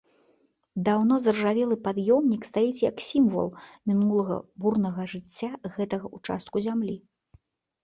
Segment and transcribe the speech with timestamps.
[0.85, 3.53] Даўно заржавелы пад'ёмнік стаіць як сімвал
[3.91, 6.99] мінулага бурнага жыцця гэтага ўчастку зямлі.